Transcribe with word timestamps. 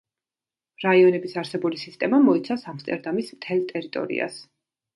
რაიონების 0.85 1.35
არსებული 1.41 1.79
სისტემა 1.83 2.21
მოიცავს 2.29 2.65
ამსტერდამის 2.73 3.33
მთელ 3.39 3.65
ტერიტორიას. 3.75 4.45